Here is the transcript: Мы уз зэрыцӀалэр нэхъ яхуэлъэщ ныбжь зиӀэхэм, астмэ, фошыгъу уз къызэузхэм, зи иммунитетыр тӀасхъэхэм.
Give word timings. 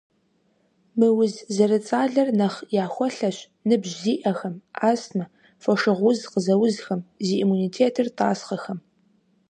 Мы 0.97 1.07
уз 1.19 1.33
зэрыцӀалэр 1.55 2.29
нэхъ 2.37 2.59
яхуэлъэщ 2.83 3.37
ныбжь 3.67 3.93
зиӀэхэм, 4.01 4.55
астмэ, 4.89 5.25
фошыгъу 5.61 6.07
уз 6.13 6.19
къызэузхэм, 6.31 7.01
зи 7.25 7.35
иммунитетыр 7.43 8.07
тӀасхъэхэм. 8.17 8.79